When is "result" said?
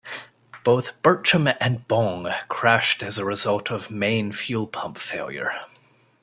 3.23-3.69